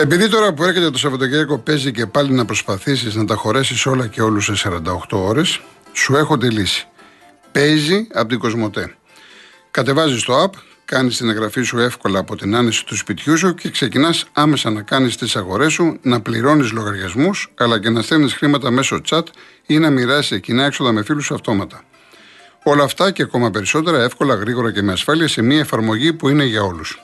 Επειδή 0.00 0.28
τώρα 0.28 0.52
που 0.54 0.64
έρχεται 0.64 0.90
το 0.90 0.98
Σαββατοκύριακο 0.98 1.58
παίζει 1.58 1.90
και 1.90 2.06
πάλι 2.06 2.32
να 2.32 2.44
προσπαθήσεις 2.44 3.14
να 3.14 3.24
τα 3.24 3.34
χωρέσεις 3.34 3.86
όλα 3.86 4.06
και 4.06 4.22
όλους 4.22 4.44
σε 4.44 4.54
48 4.54 4.80
ώρες, 5.10 5.60
σου 5.92 6.16
έχω 6.16 6.38
τη 6.38 6.50
λύση. 6.50 6.86
Παίζει 7.52 8.06
από 8.12 8.28
την 8.28 8.38
Κοσμοτέ. 8.38 8.94
Κατεβάζεις 9.70 10.22
το 10.22 10.42
app, 10.42 10.50
κάνεις 10.84 11.16
την 11.16 11.28
εγγραφή 11.28 11.62
σου 11.62 11.78
εύκολα 11.78 12.18
από 12.18 12.36
την 12.36 12.54
άνεση 12.54 12.84
του 12.84 12.96
σπιτιού 12.96 13.36
σου 13.36 13.54
και 13.54 13.70
ξεκινάς 13.70 14.24
άμεσα 14.32 14.70
να 14.70 14.82
κάνεις 14.82 15.16
τις 15.16 15.36
αγορές 15.36 15.72
σου, 15.72 15.98
να 16.02 16.20
πληρώνεις 16.20 16.72
λογαριασμούς, 16.72 17.52
αλλά 17.56 17.80
και 17.80 17.90
να 17.90 18.02
στέλνεις 18.02 18.34
χρήματα 18.34 18.70
μέσω 18.70 19.00
chat 19.08 19.24
ή 19.66 19.78
να 19.78 19.90
μοιράσει 19.90 20.40
κοινά 20.40 20.64
έξοδα 20.64 20.92
με 20.92 21.02
φίλους 21.02 21.30
αυτόματα. 21.30 21.82
Όλα 22.62 22.84
αυτά 22.84 23.10
και 23.10 23.22
ακόμα 23.22 23.50
περισσότερα 23.50 24.02
εύκολα, 24.02 24.34
γρήγορα 24.34 24.72
και 24.72 24.82
με 24.82 24.92
ασφάλεια 24.92 25.28
σε 25.28 25.42
μια 25.42 25.58
εφαρμογή 25.58 26.12
που 26.12 26.28
είναι 26.28 26.44
για 26.44 26.62
όλους. 26.62 26.98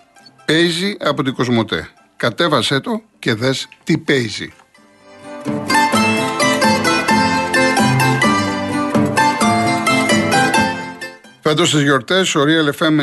Παίζει 0.45 0.97
από 1.01 1.23
την 1.23 1.35
Κοσμοτέ. 1.35 1.89
Κατέβασέ 2.17 2.81
το 2.81 3.03
και 3.19 3.35
δες 3.35 3.69
τι 3.85 3.99
παίζει. 3.99 4.53
Φέτος 11.47 11.69
στις 11.69 11.83
γιορτές 11.83 12.35
ο 12.35 12.45
Real 12.45 12.83
FM 12.83 13.01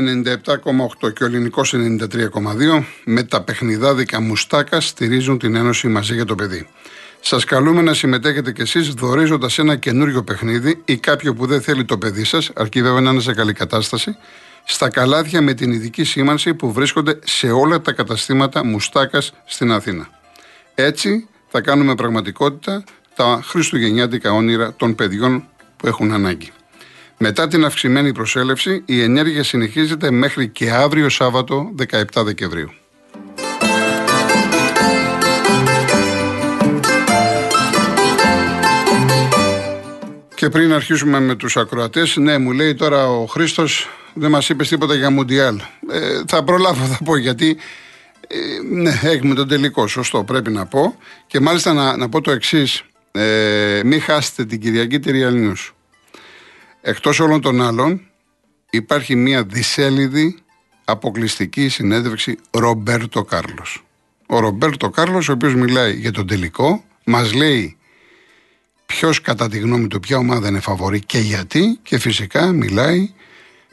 97,8 1.03 1.13
και 1.13 1.23
ο 1.23 1.25
Ελληνικός 1.25 1.73
93,2 1.73 2.83
με 3.05 3.23
τα 3.23 3.41
παιχνιδάδικα 3.41 4.21
μουστάκα 4.21 4.81
στηρίζουν 4.81 5.38
την 5.38 5.55
Ένωση 5.55 5.88
μαζί 5.88 6.14
για 6.14 6.25
το 6.25 6.36
παιδί. 6.36 6.67
Σας 7.19 7.43
καλούμε 7.43 7.81
να 7.81 7.93
συμμετέχετε 7.93 8.52
κι 8.52 8.61
εσείς 8.61 8.89
δορίζοντα 8.89 9.49
ένα 9.58 9.75
καινούριο 9.75 10.23
παιχνίδι 10.23 10.81
ή 10.86 10.97
κάποιο 10.97 11.33
που 11.33 11.45
δεν 11.45 11.61
θέλει 11.61 11.86
το 11.86 11.97
παιδί 11.97 12.23
σας, 12.23 12.52
αρκεί 12.55 12.81
βέβαια 12.81 13.02
να 13.02 13.11
είναι 13.11 13.21
σε 13.21 13.33
καλή 13.33 13.53
κατάσταση, 13.53 14.16
στα 14.64 14.90
καλάθια 14.90 15.42
με 15.42 15.54
την 15.54 15.72
ειδική 15.72 16.04
σήμανση 16.04 16.54
που 16.54 16.72
βρίσκονται 16.72 17.20
σε 17.23 17.52
όλα 17.52 17.81
τα 17.81 17.92
καταστήματα 17.92 18.66
μουστάκας 18.66 19.34
στην 19.45 19.72
Αθήνα. 19.72 20.09
Έτσι 20.76 21.28
θα 21.48 21.62
κάνουμε 21.62 21.95
πραγματικότητα 21.95 22.84
τα 23.16 23.42
χριστουγεννιάτικα 23.44 24.32
όνειρα 24.32 24.73
των 24.73 24.95
παιδιών 24.95 25.48
που 25.78 25.88
έχουν 25.88 26.12
ανάγκη. 26.12 26.52
Μετά 27.17 27.48
την 27.48 27.66
αυξημένη 27.66 28.12
προσέλευση, 28.12 28.84
η 28.86 29.02
ενέργεια 29.02 29.44
συνεχίζεται 29.44 30.12
μέχρι 30.12 30.50
και 30.50 30.72
αύριο 30.72 31.09
Σάββατο 31.09 31.72
17 31.92 32.04
Δεκεμβρίου. 32.16 32.80
Και 40.42 40.50
πριν 40.50 40.73
αρχίσουμε 40.73 41.20
με 41.20 41.36
τους 41.36 41.58
ακροατές, 41.58 42.16
ναι, 42.16 42.38
μου 42.38 42.52
λέει 42.52 42.75
τώρα 42.75 43.09
ο 43.09 43.25
Χρήστος, 43.25 43.89
δεν 44.14 44.30
μας 44.30 44.50
είπες 44.50 44.67
τίποτα 44.67 44.95
για 44.95 45.09
Μουντιάλ. 45.09 45.59
Ε, 45.92 46.22
θα 46.28 46.44
προλάβω, 46.44 46.86
θα 46.86 46.98
πω, 47.03 47.17
γιατί 47.17 47.58
ε, 48.28 48.38
ναι, 48.72 49.00
έχουμε 49.03 49.36
τον 49.36 49.48
τελικό, 49.48 49.88
σωστό, 49.88 50.23
πρέπει 50.23 50.52
να 50.52 50.66
πω. 50.66 50.98
Και 51.28 51.39
μάλιστα 51.39 51.73
να, 51.73 51.98
να 51.98 52.09
πω 52.09 52.22
το 52.22 52.31
εξής. 52.31 52.83
Ε, 53.11 53.81
μην 53.83 54.02
χάσετε 54.02 54.45
την 54.45 54.59
Κυριακή 54.59 55.00
τη 55.00 55.11
Real 55.14 55.53
Εκτός 56.81 57.20
όλων 57.20 57.42
των 57.42 57.61
άλλων, 57.61 58.02
υπάρχει 58.70 59.16
μια 59.16 59.44
δισέλιδη 59.44 60.38
αποκλειστική 60.86 61.70
συνέντευξη 61.70 62.38
Ρομπέρτο 62.52 63.23
Κάρλος. 63.23 63.83
Ο 64.28 64.39
Ρομπέρτο 64.39 64.89
Κάρλος, 64.89 65.30
ο 65.30 65.31
οποίος 65.31 65.55
μιλάει 65.55 65.94
για 65.94 66.11
τον 66.11 66.28
τελικό, 66.28 66.83
μας 67.03 67.33
λέει 67.33 67.76
ποιος 68.91 69.21
κατά 69.21 69.49
τη 69.49 69.59
γνώμη 69.59 69.87
του, 69.87 69.99
ποια 69.99 70.17
ομάδα 70.17 70.47
είναι 70.47 70.59
φαβορή 70.59 70.99
και 70.99 71.17
γιατί 71.17 71.79
και 71.83 71.99
φυσικά 71.99 72.52
μιλάει 72.52 73.13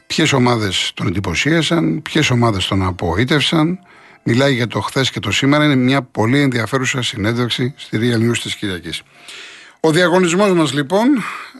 ποιες 0.07 0.33
ομάδες 0.33 0.91
τον 0.93 1.07
εντυπωσίασαν, 1.07 2.01
ποιες 2.01 2.29
ομάδες 2.29 2.67
τον 2.67 2.85
απογοήτευσαν. 2.85 3.79
Μιλάει 4.23 4.53
για 4.53 4.67
το 4.67 4.79
χθες 4.79 5.11
και 5.11 5.19
το 5.19 5.31
σήμερα. 5.31 5.65
Είναι 5.65 5.75
μια 5.75 6.01
πολύ 6.01 6.39
ενδιαφέρουσα 6.39 7.01
συνέντευξη 7.01 7.73
στη 7.77 7.99
Real 8.01 8.29
News 8.29 8.37
της 8.37 8.55
Κυριακής. 8.55 9.01
Ο 9.79 9.91
διαγωνισμός 9.91 10.53
μας 10.53 10.73
λοιπόν, 10.73 11.07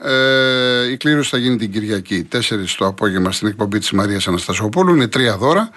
ε, 0.03 0.91
η 0.91 0.97
κλήρωση 0.97 1.29
θα 1.29 1.37
γίνει 1.37 1.57
την 1.57 1.71
Κυριακή 1.71 2.27
4 2.31 2.75
το 2.77 2.85
απόγευμα 2.85 3.31
στην 3.31 3.47
εκπομπή 3.47 3.79
της 3.79 3.91
Μαρίας 3.91 4.27
Αναστασοπούλου. 4.27 4.95
Είναι 4.95 5.07
τρία 5.07 5.37
δώρα. 5.37 5.69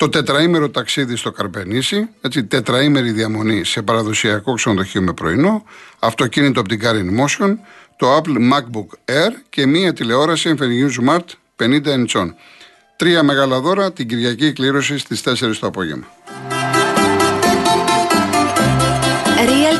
Το 0.00 0.08
τετραήμερο 0.08 0.70
ταξίδι 0.70 1.16
στο 1.16 1.30
Καρπενήσι, 1.30 2.08
έτσι, 2.20 2.44
τετραήμερη 2.44 3.10
διαμονή 3.10 3.64
σε 3.64 3.82
παραδοσιακό 3.82 4.54
ξενοδοχείο 4.54 5.02
με 5.02 5.12
πρωινό, 5.12 5.64
αυτοκίνητο 5.98 6.60
από 6.60 6.68
την 6.68 6.80
Carin 6.82 7.20
Motion, 7.20 7.56
το 7.96 8.16
Apple 8.16 8.52
MacBook 8.52 9.14
Air 9.14 9.30
και 9.50 9.66
μία 9.66 9.92
τηλεόραση 9.92 10.54
Infinix 10.56 11.08
Smart 11.08 11.24
50 11.56 11.82
inch. 11.84 12.30
Τρία 12.96 13.22
μεγάλα 13.22 13.60
δώρα 13.60 13.92
την 13.92 14.08
Κυριακή 14.08 14.52
κλήρωση 14.52 14.98
στις 14.98 15.22
4 15.24 15.56
το 15.60 15.66
απόγευμα. 15.66 16.06
και 19.74 19.79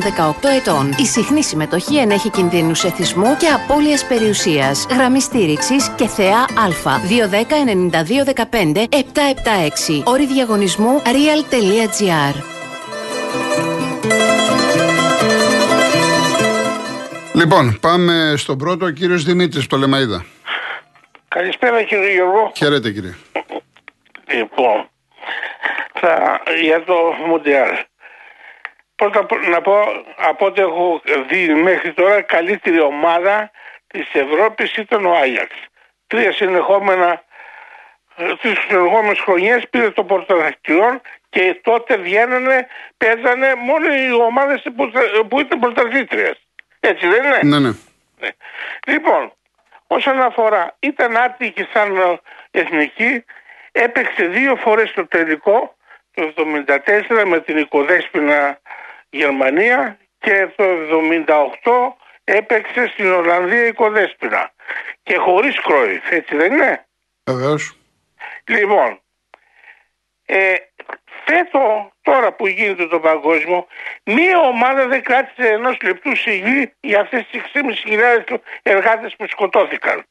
18 0.00 0.48
ετών. 0.56 0.94
Η 0.98 1.06
συχνή 1.06 1.42
συμμετοχή 1.42 1.96
ενέχει 1.96 2.30
κινδύνους 2.30 2.84
εθισμού 2.84 3.36
και 3.36 3.46
απώλειας 3.46 4.06
περιουσίας. 4.06 4.86
Γραμμή 4.90 5.20
στήριξης 5.20 5.90
και 5.96 6.06
θεά 6.06 6.38
Α. 6.38 6.68
210-9215-776. 9.96 10.02
Όρη 10.04 10.26
διαγωνισμού 10.26 11.02
real.gr. 11.04 12.34
Λοιπόν, 17.34 17.78
πάμε 17.80 18.34
στον 18.36 18.58
πρώτο, 18.58 18.86
ο 18.86 18.90
κύριος 18.90 19.24
Δημήτρης, 19.24 19.66
το 19.66 19.76
Λεμαίδα. 19.76 20.24
Καλησπέρα 21.28 21.82
κύριε 21.82 22.12
Γιώργο. 22.12 22.52
Χαίρετε 22.56 22.90
κύριε. 22.90 23.14
Λοιπόν, 24.26 24.88
θα, 26.00 26.40
για 26.62 26.84
το 26.84 26.94
Μουντιάλ. 27.26 27.68
Πρώτα 29.00 29.26
να 29.50 29.60
πω 29.60 29.74
από 30.16 30.46
ό,τι 30.46 30.60
έχω 30.60 31.02
δει 31.28 31.54
μέχρι 31.54 31.92
τώρα 31.92 32.22
καλύτερη 32.22 32.80
ομάδα 32.80 33.50
της 33.86 34.08
Ευρώπης 34.12 34.76
ήταν 34.76 35.04
ο 35.04 35.14
Άγιαξ. 35.16 35.54
Τρία 36.06 36.32
συνεχόμενα 36.32 37.22
τις 38.40 38.58
συνεχόμενες 38.68 39.18
χρονιές 39.18 39.68
πήρε 39.70 39.90
το 39.90 40.04
πρωταθλητριόν 40.04 41.00
και 41.30 41.60
τότε 41.62 41.96
βγαίνανε, 41.96 42.66
παίζανε 42.96 43.54
μόνο 43.54 43.94
οι 43.94 44.12
ομάδες 44.12 44.62
που, 44.76 44.90
που 45.28 45.40
ήταν 45.40 45.58
πρωταθλήτριες. 45.58 46.46
Έτσι 46.80 47.06
δεν 47.08 47.24
είναι; 47.24 47.38
Ναι, 47.42 47.58
ναι. 47.58 47.74
ναι. 48.20 48.28
Λοιπόν, 48.86 49.32
όσον 49.86 50.20
αφορά, 50.20 50.76
ήταν 50.80 51.16
άτυχη 51.16 51.68
σαν 51.72 52.20
εθνική, 52.50 53.24
έπαιξε 53.72 54.24
δύο 54.24 54.56
φορές 54.56 54.92
το 54.92 55.06
τελικό, 55.06 55.76
το 56.14 56.44
1974 57.10 57.24
με 57.26 57.40
την 57.40 57.56
οικοδέσποινα 57.56 58.60
Γερμανία 59.10 59.98
και 60.18 60.48
το 60.56 60.64
1978 61.26 61.92
έπαιξε 62.24 62.90
στην 62.92 63.12
Ολλανδία 63.12 63.66
οικοδέσποινα 63.66 64.52
και 65.02 65.16
χωρίς 65.16 65.60
Κρόιφ, 65.60 66.10
έτσι 66.10 66.36
δεν 66.36 66.52
είναι; 66.52 66.86
Βεβαίως. 67.24 67.76
Λοιπόν, 68.44 69.00
ε, 70.26 70.54
φέτο 71.24 71.92
τώρα 72.02 72.32
που 72.32 72.46
γίνεται 72.46 72.86
το 72.86 72.98
παγκόσμιο, 72.98 73.66
μία 74.04 74.38
ομάδα 74.38 74.86
δεν 74.86 75.02
κράτησε 75.02 75.48
ενός 75.48 75.76
λεπτού 75.82 76.16
σιγή 76.16 76.72
για 76.80 77.00
αυτές 77.00 77.26
τις 77.30 77.40
6.500 77.40 78.40
εργάτες 78.62 79.14
που 79.16 79.26
σκοτώθηκαν. 79.28 80.04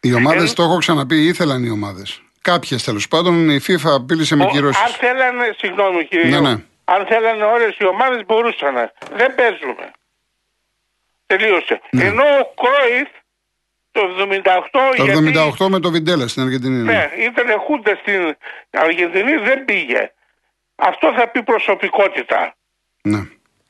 Οι 0.00 0.14
ομάδες, 0.14 0.50
ε, 0.50 0.54
το 0.54 0.62
έχω 0.62 0.78
ξαναπεί, 0.78 1.26
ήθελαν 1.26 1.64
οι 1.64 1.70
ομάδες. 1.70 2.22
Κάποιες 2.40 2.84
τέλος 2.84 3.08
πάντων, 3.08 3.50
η 3.50 3.60
FIFA 3.66 3.90
απείλησε 3.94 4.36
με 4.36 4.46
κυρώσεις. 4.46 4.82
Αν 4.82 4.90
θέλανε, 4.90 5.54
συγγνώμη 5.58 6.04
κύριε, 6.04 6.30
ναι, 6.30 6.40
ναι. 6.40 6.64
Αν 6.94 7.06
θέλανε 7.06 7.44
όλες 7.44 7.76
οι 7.78 7.86
ομάδες 7.86 8.24
μπορούσαν. 8.26 8.92
Δεν 9.12 9.34
παίζουμε. 9.34 9.90
Τελείωσε. 11.26 11.80
Ναι. 11.90 12.04
Ενώ 12.04 12.22
ο 12.22 12.54
Κρόιφ 12.62 13.08
το 13.90 14.00
78. 14.18 14.62
Το 14.96 15.04
γιατί... 15.04 15.32
78 15.58 15.66
με 15.68 15.80
το 15.80 15.90
Βιντέλα 15.90 16.28
στην 16.28 16.42
Αργεντινή. 16.42 16.82
Ναι, 16.82 16.92
ναι 16.92 17.10
ήταν 17.16 17.60
χούντα 17.60 17.94
στην 17.94 18.36
Αργεντινή, 18.70 19.36
δεν 19.36 19.64
πήγε. 19.64 20.12
Αυτό 20.74 21.12
θα 21.16 21.28
πει 21.28 21.42
προσωπικότητα. 21.42 22.54
Ναι. 23.02 23.20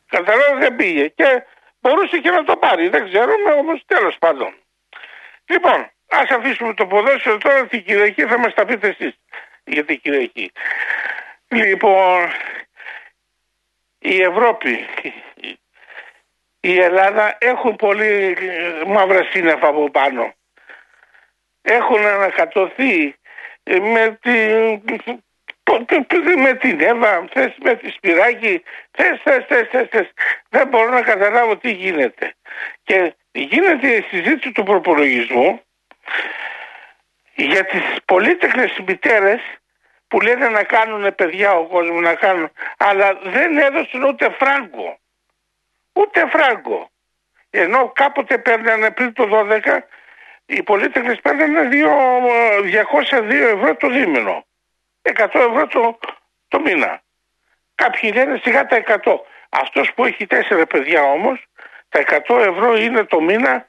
Καταλάβω 0.08 0.58
δεν 0.58 0.76
πήγε. 0.76 1.08
Και 1.08 1.44
μπορούσε 1.80 2.18
και 2.18 2.30
να 2.30 2.44
το 2.44 2.56
πάρει. 2.56 2.88
Δεν 2.88 3.04
ξέρουμε 3.04 3.50
όμως 3.58 3.82
τέλος 3.86 4.16
πάντων. 4.18 4.54
Λοιπόν, 5.44 5.90
ας 6.08 6.30
αφήσουμε 6.30 6.74
το 6.74 6.86
ποδόσφαιρο 6.86 7.38
τώρα 7.38 7.66
την 7.66 7.84
Κυριακή 7.84 8.22
θα 8.22 8.38
μας 8.38 8.54
τα 8.54 8.64
πείτε 8.64 8.88
εσείς 8.88 9.18
για 9.64 9.84
την 9.84 10.00
Κυριακή. 10.00 10.52
Λοιπόν, 11.48 12.28
η 14.00 14.22
Ευρώπη, 14.22 14.86
η 16.60 16.80
Ελλάδα 16.80 17.36
έχουν 17.40 17.76
πολύ 17.76 18.36
μαύρα 18.86 19.24
σύννεφα 19.30 19.68
από 19.68 19.90
πάνω. 19.90 20.34
Έχουν 21.62 22.06
ανακατωθεί 22.06 23.14
με 23.64 24.18
την 24.22 25.22
με 26.36 26.54
την 26.54 26.80
Εύα, 26.80 27.24
θες 27.32 27.54
με 27.62 27.76
τη 27.76 27.90
Σπυράκη, 27.90 28.62
θες, 28.90 29.20
θες, 29.22 29.44
θες, 29.48 29.68
θες, 29.70 29.88
θες. 29.90 30.10
Δεν 30.48 30.68
μπορώ 30.68 30.90
να 30.90 31.02
καταλάβω 31.02 31.56
τι 31.56 31.70
γίνεται. 31.70 32.34
Και 32.82 33.14
γίνεται 33.32 33.88
η 33.88 34.02
συζήτηση 34.02 34.52
του 34.52 34.62
προπολογισμού 34.62 35.60
για 37.34 37.64
τις 37.64 37.82
πολύτεχνες 38.04 38.78
μητέρες 38.86 39.40
που 40.10 40.20
λένε 40.20 40.48
να 40.48 40.62
κάνουν 40.62 41.14
παιδιά 41.14 41.52
ο 41.52 41.66
κόσμος 41.66 42.02
να 42.02 42.14
κάνουν 42.14 42.50
αλλά 42.76 43.18
δεν 43.22 43.58
έδωσαν 43.58 44.02
ούτε 44.02 44.30
φράγκο 44.38 44.98
ούτε 45.92 46.28
φράγκο 46.28 46.90
ενώ 47.50 47.92
κάποτε 47.94 48.38
παίρνανε 48.38 48.90
πριν 48.90 49.12
το 49.12 49.28
12 49.32 49.78
οι 50.46 50.62
πολίτες 50.62 51.20
παίρνανε 51.22 51.68
202 51.72 53.32
ευρώ 53.32 53.76
το 53.76 53.88
δίμηνο 53.88 54.44
100 55.02 55.12
ευρώ 55.34 55.66
το, 55.66 55.98
το 56.48 56.60
μήνα 56.60 57.02
κάποιοι 57.74 58.10
λένε 58.14 58.40
σιγά 58.42 58.66
τα 58.66 58.82
100 59.04 59.14
αυτός 59.48 59.92
που 59.94 60.04
έχει 60.04 60.26
τέσσερα 60.26 60.66
παιδιά 60.66 61.02
όμως 61.02 61.46
τα 61.88 62.00
100 62.28 62.38
ευρώ 62.38 62.76
είναι 62.76 63.04
το 63.04 63.20
μήνα 63.20 63.66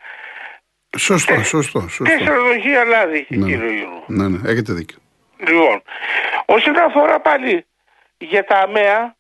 Σωστό, 0.98 1.44
σωστό. 1.44 1.80
σωστό. 1.80 2.04
Τέσσερα 2.04 2.40
δοχεία 2.40 2.84
λάδι, 2.84 3.26
ναι, 3.30 3.46
κύριο 3.46 3.72
Γιώργο. 3.72 4.04
Ναι, 4.08 4.28
ναι, 4.28 4.50
έχετε 4.52 4.74
δίκιο. 4.74 5.01
Λοιπόν, 5.48 5.84
όσον 6.46 6.78
αφορά 6.78 7.20
πάλι 7.20 7.66
για 8.18 8.44
τα 8.44 8.58
ΑΜΕΑ, 8.58 9.16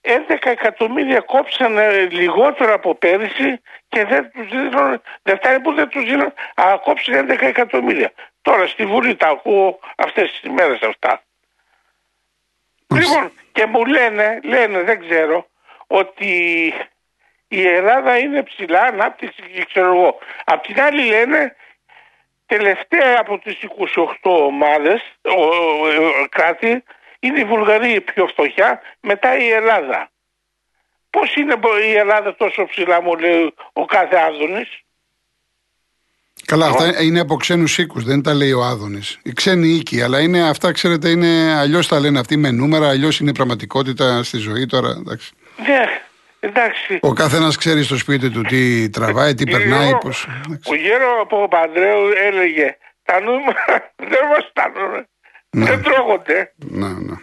11 0.00 0.50
εκατομμύρια 0.50 1.20
κόψανε 1.20 2.08
λιγότερο 2.10 2.74
από 2.74 2.94
πέρυσι 2.94 3.60
και 3.88 4.04
δεν 4.04 4.30
τους 4.30 4.48
δίνουν, 4.48 5.02
δεν 5.22 5.36
φτάνει 5.36 5.60
που 5.60 5.72
δεν 5.74 5.88
τους 5.88 6.04
δίνουν, 6.04 6.32
αλλά 6.54 6.76
κόψανε 6.76 7.34
11 7.34 7.40
εκατομμύρια. 7.40 8.12
Τώρα 8.42 8.66
στη 8.66 8.86
Βουλή 8.86 9.16
τα 9.16 9.28
ακούω 9.28 9.78
αυτές 9.96 10.30
τις 10.30 10.40
ημέρες 10.42 10.82
αυτά. 10.82 11.22
Λοιπόν, 12.94 13.32
και 13.52 13.66
μου 13.66 13.84
λένε, 13.84 14.40
λένε, 14.42 14.82
δεν 14.82 15.00
ξέρω, 15.00 15.48
ότι 15.86 16.32
η 17.48 17.66
Ελλάδα 17.66 18.18
είναι 18.18 18.42
ψηλά 18.42 18.80
ανάπτυξη 18.80 19.42
και 19.54 19.64
ξέρω 19.64 19.86
εγώ. 19.86 20.18
Απ' 20.44 20.66
την 20.66 20.80
άλλη 20.80 21.04
λένε 21.04 21.56
τελευταία 22.56 23.16
από 23.18 23.38
τις 23.38 23.56
28 24.22 24.30
ομάδες, 24.50 25.00
ο, 25.22 25.44
ο, 26.22 26.26
κράτη, 26.28 26.84
είναι 27.20 27.40
η 27.40 27.44
Βουλγαρία 27.44 27.94
η 27.94 28.00
πιο 28.00 28.26
φτωχιά, 28.26 28.80
μετά 29.00 29.38
η 29.38 29.48
Ελλάδα. 29.48 30.10
Πώς 31.10 31.34
είναι 31.34 31.54
η 31.90 31.92
Ελλάδα 31.94 32.36
τόσο 32.36 32.64
ψηλά 32.70 33.02
μου 33.02 33.14
λέει 33.18 33.54
ο 33.72 33.84
κάθε 33.84 34.16
Άδωνης; 34.16 34.68
Καλά, 36.46 36.66
αυτά 36.66 37.02
είναι 37.02 37.20
από 37.20 37.36
ξένους 37.36 37.78
οίκους, 37.78 38.04
δεν 38.04 38.22
τα 38.22 38.34
λέει 38.34 38.52
ο 38.52 38.62
Άδωνης. 38.64 39.18
Οι 39.22 39.32
ξένοι 39.32 39.68
οίκοι, 39.68 40.02
αλλά 40.02 40.20
είναι 40.20 40.48
αυτά, 40.48 40.72
ξέρετε, 40.72 41.08
είναι 41.08 41.54
αλλιώς 41.54 41.88
τα 41.88 42.00
λένε 42.00 42.18
αυτοί 42.18 42.36
με 42.36 42.50
νούμερα, 42.50 42.88
αλλιώς 42.88 43.20
είναι 43.20 43.32
πραγματικότητα 43.32 44.22
στη 44.22 44.38
ζωή 44.38 44.66
τώρα. 44.66 44.88
Εντάξει. 44.88 45.32
Ναι, 45.56 46.03
εντάξει. 46.44 46.98
Ο 47.02 47.12
καθένας 47.12 47.56
ξέρει 47.56 47.82
στο 47.82 47.96
σπίτι 47.96 48.30
του 48.30 48.42
τι 48.42 48.90
τραβάει, 48.90 49.34
τι 49.34 49.44
περνάει. 49.50 49.88
Εγώ, 49.88 49.98
Πώς... 49.98 50.26
Ο 50.66 50.74
γέρο 50.74 51.20
από 51.20 51.48
Παντρέου 51.48 52.10
έλεγε 52.16 52.76
τα 53.02 53.20
νούμερα 53.20 53.92
δεν 54.12 54.26
μας 54.30 54.46
φτάνουν. 54.50 55.06
Ναι. 55.50 55.64
Δεν 55.64 55.82
τρώγονται. 55.82 56.52
Ναι, 56.56 56.88
ναι. 56.88 57.14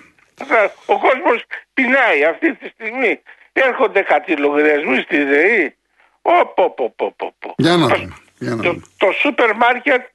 Ο 0.85 0.99
κόσμος 0.99 1.43
πεινάει 1.73 2.23
αυτή 2.25 2.55
τη 2.55 2.67
στιγμή. 2.67 3.21
Έρχονται 3.53 4.01
κάτι 4.01 4.37
λογαριασμοί 4.37 4.97
στη 5.01 5.23
ΔΕΗ. 5.23 5.75
Ωπ, 6.21 6.59
ωπ, 6.59 6.79
ωπ, 6.79 7.01
ωπ, 7.01 7.21
ωπ. 7.21 7.33
Για 7.57 7.77
να 7.77 7.87
Το- 7.87 7.95
δούμε. 7.95 8.15
Για 8.37 8.55
να 8.55 8.63
Το, 8.63 8.69
δούμε. 8.69 8.81
το 8.97 9.11
σούπερ 9.11 9.55
μάρκετ, 9.55 10.05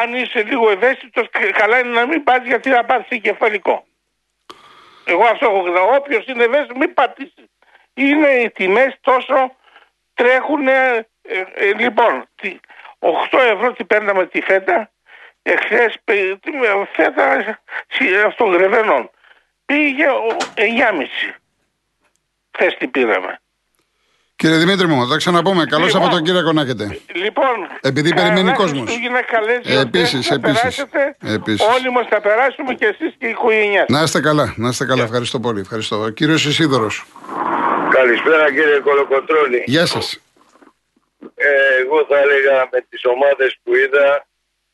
αν 0.00 0.14
είσαι 0.14 0.42
λίγο 0.42 0.70
ευαίσθητος, 0.70 1.26
καλά 1.52 1.78
είναι 1.78 1.88
να 2.00 2.06
μην 2.06 2.24
πας 2.24 2.42
γιατί 2.46 2.70
θα 2.70 2.84
πας 2.84 3.06
εγκεφαλικό. 3.08 3.86
Εγώ 5.04 5.24
αυτό 5.24 5.46
έχω 5.46 5.62
καταλάβει. 5.62 5.96
Όποιος 5.96 6.26
είναι 6.26 6.44
ευαίσθητος, 6.44 6.76
μην 6.78 6.94
πατήσεις. 6.94 7.47
Είναι 7.98 8.28
οι 8.28 8.50
τιμές 8.50 8.96
τόσο 9.00 9.56
τρέχουν. 10.14 10.68
Ε, 10.68 11.06
ε, 11.54 11.72
λοιπόν, 11.78 12.24
τι- 12.34 12.58
8 12.98 13.38
ευρώ 13.54 13.72
τι 13.72 13.84
παίρναμε 13.84 14.26
τη 14.26 14.40
φέτα. 14.40 14.90
Εχθές 15.42 15.94
πε- 16.04 16.38
τι 16.40 16.50
με- 16.50 16.88
φέτα 16.92 17.56
σι- 17.88 18.24
αυτών 18.26 18.52
γρεβενών. 18.52 19.10
Πήγε 19.66 20.06
ο- 20.08 20.36
9,5. 20.54 21.34
Χθες 22.56 22.76
τι 22.78 22.86
πήραμε. 22.88 23.40
Κύριε 24.36 24.56
Δημήτρη 24.56 24.86
μου, 24.86 25.02
θα 25.02 25.08
τα 25.08 25.16
ξαναπούμε. 25.16 25.64
Καλό 25.64 25.84
Λοιπόν. 25.84 26.00
Σαββατοκύριακο 26.00 26.52
να 26.52 26.60
έχετε. 26.62 26.98
Λοιπόν, 27.14 27.68
Επειδή 27.80 28.10
καλά 28.10 28.28
περιμένει 28.32 28.56
κόσμος. 28.56 28.82
Χριστούγεννα, 28.82 29.22
καλές 29.22 29.60
γιορτές, 29.62 30.00
Επίσης, 30.00 30.28
να 30.30 30.34
επίσης. 30.34 30.58
περάσετε. 30.60 31.16
Επίσης. 31.34 31.66
Όλοι 31.74 31.90
μας 31.90 32.06
θα 32.08 32.20
περάσουμε 32.20 32.74
και 32.74 32.86
εσείς 32.86 33.14
και 33.18 33.26
η 33.26 33.30
οικογένειά 33.30 33.78
σας. 33.88 33.88
Να 33.98 34.02
είστε 34.02 34.20
καλά, 34.20 34.54
να 34.56 34.68
είστε 34.68 34.84
καλά. 34.84 35.02
Ευχαριστώ 35.02 35.40
πολύ. 35.40 35.60
Ευχαριστώ. 35.60 36.10
Κύριος 36.10 36.44
Ισίδωρος. 36.46 37.04
Καλησπέρα 38.00 38.52
κύριε 38.54 38.80
Κολοκοτρώνη. 38.80 39.62
Γεια 39.66 39.86
σας. 39.86 40.20
Ε, 41.34 41.76
εγώ 41.80 42.04
θα 42.08 42.18
έλεγα 42.18 42.68
με 42.72 42.80
τις 42.88 43.04
ομάδες 43.04 43.58
που 43.62 43.74
είδα 43.74 44.26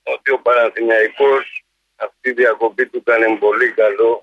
ότι 0.03 0.31
ο 0.33 0.39
Παναθηναϊκός 0.39 1.65
αυτή 1.97 2.29
η 2.29 2.33
διακοπή 2.33 2.87
του 2.87 2.97
ήταν 3.07 3.39
πολύ 3.39 3.71
καλό. 3.71 4.21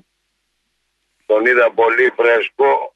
Τον 1.25 1.45
είδα 1.45 1.71
πολύ 1.71 2.13
φρέσκο. 2.17 2.95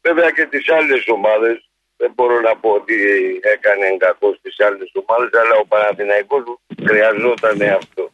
Βέβαια 0.00 0.30
και 0.30 0.46
τις 0.46 0.70
άλλες 0.70 1.08
ομάδες. 1.08 1.68
Δεν 1.96 2.12
μπορώ 2.14 2.40
να 2.40 2.56
πω 2.56 2.70
ότι 2.70 2.96
έκανε 3.42 3.96
κακό 3.98 4.34
στις 4.34 4.60
άλλες 4.60 4.92
ομάδες, 4.92 5.40
αλλά 5.40 5.54
ο 5.56 5.66
Παναθηναϊκός 5.66 6.44
χρειαζόταν 6.86 7.62
αυτό. 7.62 8.10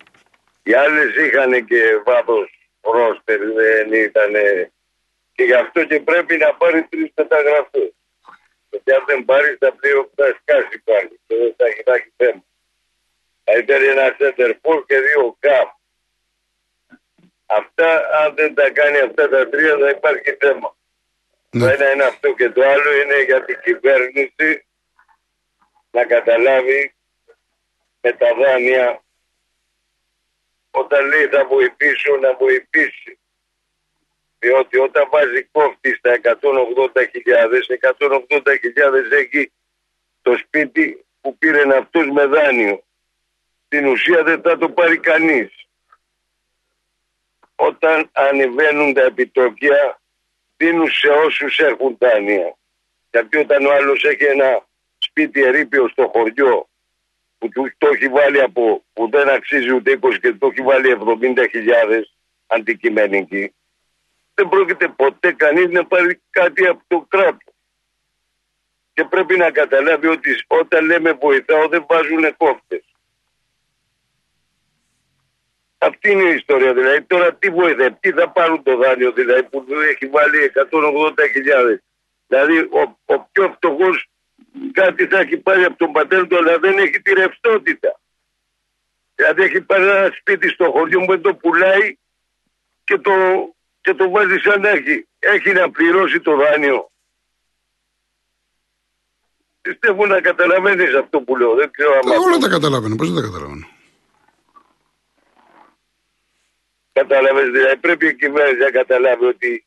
Οι 0.63 0.75
άλλες 0.75 1.17
είχαν 1.17 1.65
και 1.65 1.83
βάθος 2.05 2.71
ρόστερ, 2.81 3.39
δεν 3.53 3.93
ήταν 3.93 4.33
και 5.39 5.45
γι' 5.45 5.55
αυτό 5.55 5.85
και 5.85 6.01
πρέπει 6.01 6.37
να 6.37 6.55
πάρει 6.55 6.83
τρεις 6.83 7.11
μεταγραφές. 7.17 7.93
Γιατί 8.71 8.93
αν 8.93 9.05
δεν 9.07 9.25
πάρεις 9.25 9.59
τα 9.59 9.73
πλοίο 9.73 10.11
θα 10.15 10.39
σκάσει 10.41 10.79
πάλι 10.79 11.21
και 11.27 11.37
δεν 11.37 11.55
θα 11.57 11.67
έχει, 11.67 11.83
θα 11.83 11.95
έχει 11.95 12.13
θέμα. 12.17 12.45
Θα 13.45 13.53
υπέρει 13.59 13.87
ένα 13.87 14.17
center 14.19 14.51
for 14.63 14.85
και 14.87 14.99
δύο 15.01 15.37
καπ. 15.39 15.69
Αυτά, 17.47 17.91
αν 18.21 18.35
δεν 18.35 18.55
τα 18.55 18.71
κάνει 18.71 18.99
αυτά 18.99 19.29
τα 19.29 19.49
τρία, 19.49 19.77
θα 19.79 19.89
υπάρχει 19.89 20.37
θέμα. 20.41 20.77
Ναι. 21.51 21.61
Το 21.61 21.67
ένα 21.67 21.93
είναι 21.93 22.05
αυτό 22.05 22.35
και 22.35 22.51
το 22.51 22.63
άλλο 22.63 22.93
είναι 22.93 23.23
για 23.23 23.45
την 23.45 23.61
κυβέρνηση 23.63 24.67
να 25.91 26.05
καταλάβει 26.05 26.95
με 28.01 28.13
τα 28.13 28.35
δάνεια 28.35 29.03
όταν 30.71 31.07
λέει 31.07 31.27
θα 31.27 31.45
βοηθήσω 31.45 32.17
να 32.17 32.35
βοηθήσει. 32.35 33.19
Διότι 34.39 34.79
όταν 34.79 35.09
βάζει 35.11 35.43
κόφτη 35.53 35.95
στα 35.95 36.21
180.000, 36.23 36.33
180.000 37.99 39.13
έχει 39.13 39.53
το 40.23 40.37
σπίτι 40.37 41.05
που 41.21 41.39
πήρε 41.39 41.77
αυτός 41.77 42.07
με 42.07 42.27
δάνειο. 42.27 42.83
Στην 43.67 43.87
ουσία 43.87 44.23
δεν 44.23 44.41
θα 44.41 44.59
το 44.59 44.69
πάρει 44.69 44.99
κανείς. 44.99 45.67
Όταν 47.55 48.11
ανεβαίνουν 48.13 48.95
τα 48.95 49.03
επιτόκια 49.03 50.01
δίνουν 50.57 50.91
σε 50.91 51.09
όσους 51.09 51.59
έχουν 51.59 51.97
δάνεια. 51.99 52.57
Γιατί 53.11 53.37
όταν 53.37 53.67
ο 53.67 53.73
άλλος 53.73 54.05
έχει 54.05 54.25
ένα 54.25 54.67
σπίτι 54.99 55.43
ερείπιο 55.43 55.89
στο 55.89 56.11
χωριό 56.15 56.69
που 57.39 57.49
του 57.49 57.73
το 57.79 57.89
έχει 57.89 58.09
βάλει 58.09 58.41
από 58.41 58.85
που 58.93 59.09
δεν 59.11 59.29
αξίζει 59.29 59.75
ούτε 59.75 59.99
20 60.01 60.19
και 60.21 60.33
το 60.33 60.47
έχει 60.47 60.63
βάλει 60.63 60.97
70.000 61.01 62.03
αντικειμενική 62.47 63.53
δεν 64.39 64.49
πρόκειται 64.49 64.89
ποτέ 64.89 65.33
κανείς 65.33 65.69
να 65.69 65.87
πάρει 65.87 66.21
κάτι 66.31 66.67
από 66.67 66.83
το 66.87 67.07
κράτος. 67.09 67.55
Και 68.93 69.05
πρέπει 69.05 69.37
να 69.37 69.51
καταλάβει 69.51 70.07
ότι 70.07 70.31
όταν 70.47 70.85
λέμε 70.85 71.13
βοηθάω 71.13 71.69
δεν 71.69 71.85
βάζουν 71.89 72.37
κόφτες. 72.37 72.85
Αυτή 75.79 76.11
είναι 76.11 76.23
η 76.23 76.35
ιστορία 76.35 76.73
δηλαδή. 76.75 77.03
Τώρα 77.03 77.35
τι 77.35 77.51
βοηθάει, 77.51 77.93
τι 77.93 78.13
θα 78.13 78.31
πάρουν 78.31 78.63
το 78.63 78.77
δάνειο 78.77 79.13
δηλαδή 79.13 79.43
που 79.43 79.67
έχει 79.91 80.07
βάλει 80.07 80.53
180.000. 80.55 81.77
Δηλαδή 82.27 82.59
ο, 82.59 82.99
ο 83.05 83.19
πιο 83.33 83.53
φτωχός 83.57 84.09
κάτι 84.73 85.07
θα 85.07 85.19
έχει 85.19 85.37
πάρει 85.37 85.65
από 85.65 85.77
τον 85.77 85.93
πατέρα 85.93 86.27
του 86.27 86.37
αλλά 86.37 86.59
δεν 86.59 86.79
έχει 86.79 87.03
τη 87.03 87.13
ρευστότητα. 87.13 88.01
Δηλαδή 89.15 89.43
έχει 89.43 89.61
πάρει 89.61 89.83
ένα 89.83 90.11
σπίτι 90.19 90.49
στο 90.49 90.71
χωριό 90.71 91.01
μου 91.01 91.07
δεν 91.07 91.23
το 91.23 91.35
πουλάει 91.35 91.97
και 92.85 92.99
το, 92.99 93.13
και 93.89 93.95
το 93.95 94.11
βάζει 94.11 94.39
σαν 94.39 94.61
να 94.61 94.69
έχει. 94.69 95.09
Έχει 95.19 95.53
να 95.53 95.71
πληρώσει 95.71 96.21
το 96.21 96.37
δάνειο. 96.37 96.91
Πιστεύω 99.61 100.07
να 100.07 100.21
καταλαβαίνεις 100.21 100.95
αυτό 100.95 101.21
που 101.21 101.37
λέω. 101.37 101.55
Δεν 101.55 101.71
ξέρω 101.71 101.93
αν 101.93 102.23
Όλα 102.27 102.39
τα 102.39 102.49
καταλαβαίνω. 102.49 102.97
Πώς 102.97 103.13
δεν 103.13 103.23
τα 103.23 103.29
καταλαβαίνω; 103.29 103.67
Κατάλαβες, 106.93 107.51
δηλαδή 107.51 107.77
πρέπει 107.77 108.07
η 108.07 108.15
κυβέρνηση 108.15 108.63
να 108.65 108.71
καταλάβει 108.71 109.25
ότι 109.25 109.67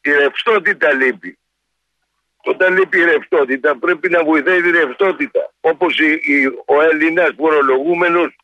Η 0.00 0.10
ρευστότητα 0.10 0.92
λείπει. 0.92 1.38
Όταν 2.36 2.76
λείπει 2.76 2.98
η 2.98 3.04
ρευστότητα 3.04 3.78
πρέπει 3.78 4.08
να 4.08 4.24
βοηθάει 4.24 4.62
τη 4.62 4.70
ρευστότητα. 4.70 5.52
Όπως 5.60 5.98
η, 5.98 6.10
η, 6.12 6.46
ο 6.46 6.82
Έλληνας 6.82 7.30
φορολογούμενος 7.36 8.36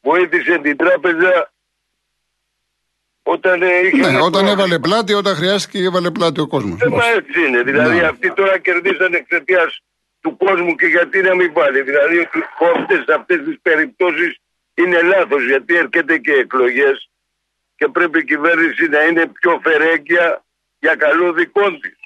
βοήθησε 0.00 0.58
την 0.58 0.76
τράπεζα 0.76 1.51
όταν, 3.22 3.62
ε, 3.62 3.66
είχε 3.86 4.10
ναι, 4.10 4.20
όταν 4.20 4.46
έβαλε 4.46 4.78
πλάτη, 4.78 5.12
όταν 5.12 5.34
χρειάστηκε 5.34 5.78
έβαλε 5.84 6.10
πλάτη 6.10 6.40
ο 6.40 6.46
κόσμος. 6.46 6.80
Ε, 6.80 6.88
μα 6.88 7.04
έτσι 7.06 7.46
είναι. 7.46 7.62
Δηλαδή 7.62 7.96
Ναι. 7.96 8.06
αυτοί 8.06 8.32
τώρα 8.32 8.58
κερδίσαν 8.58 9.14
εξαιτίας 9.14 9.80
του 10.20 10.36
κόσμου 10.36 10.74
και 10.74 10.86
γιατί 10.86 11.20
να 11.20 11.34
μην 11.34 11.52
βάλει. 11.52 11.82
Δηλαδή 11.82 12.16
οι 12.20 12.28
κόφτε 12.58 13.02
σε 13.06 13.12
αυτές 13.18 13.38
τις 13.44 13.58
περιπτώσεις 13.62 14.36
είναι 14.74 15.02
λάθος 15.02 15.46
γιατί 15.46 15.76
έρχεται 15.76 16.18
και 16.18 16.32
εκλογές 16.32 17.10
και 17.76 17.88
πρέπει 17.88 18.18
η 18.18 18.24
κυβέρνηση 18.24 18.88
να 18.88 19.02
είναι 19.02 19.26
πιο 19.26 19.60
φερέγγια 19.62 20.44
για 20.78 20.94
καλό 20.94 21.32
δικό 21.32 21.70
της. 21.80 21.96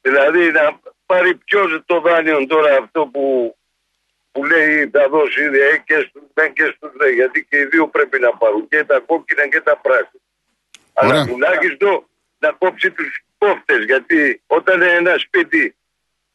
Δηλαδή 0.00 0.50
να 0.50 0.80
πάρει 1.06 1.34
ποιος 1.34 1.82
το 1.86 2.00
δάνειο 2.00 2.46
τώρα 2.46 2.76
αυτό 2.82 3.06
που, 3.12 3.56
που 4.32 4.44
λέει 4.44 4.90
θα 4.92 5.08
δώσει 5.08 5.42
ε, 5.42 5.76
και 5.76 5.94
στους 6.08 6.22
μεν 6.34 6.52
και 6.52 6.72
στους 6.76 6.92
δε 6.96 7.10
γιατί 7.10 7.44
και 7.44 7.58
οι 7.58 7.64
δύο 7.64 7.88
πρέπει 7.88 8.18
να 8.20 8.36
πάρουν 8.36 8.68
και 8.68 8.84
τα 8.84 8.98
κόκκινα 8.98 9.48
και 9.48 9.60
τα 9.60 9.76
πράσινα. 9.76 10.22
Ωραία. 10.92 11.10
Αλλά 11.10 11.26
τουλάχιστον 11.26 12.06
να 12.38 12.50
κόψει 12.50 12.90
τους 12.90 13.24
κόφτες 13.38 13.84
γιατί 13.84 14.42
όταν 14.46 14.82
ένα 14.82 15.18
σπίτι 15.18 15.76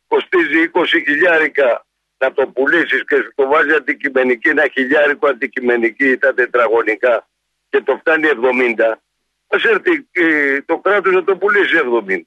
κοστίζει 0.08 0.72
20 0.74 0.86
χιλιάρικα 1.06 1.86
να 2.18 2.34
το 2.34 2.48
πουλήσεις 2.48 3.06
και 3.08 3.16
σου 3.16 3.32
το 3.36 3.48
βάζει 3.48 3.74
αντικειμενική 3.74 4.50
ένα 4.50 4.68
χιλιάρικο 4.74 5.28
αντικειμενική 5.28 6.18
τα 6.18 6.34
τετραγωνικά 6.34 7.28
και 7.70 7.82
το 7.82 7.98
φτάνει 7.98 8.28
70 8.78 8.94
ας 9.48 9.64
έρθει 9.64 10.08
ε, 10.12 10.62
το 10.62 10.78
κράτος 10.78 11.14
να 11.14 11.24
το 11.24 11.38
πουλήσει 11.38 11.76
70. 12.08 12.18